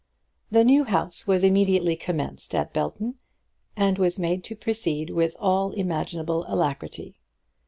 [0.49, 3.19] The new house was immediately commenced at Belton,
[3.75, 7.19] and was made to proceed with all imaginable alacrity.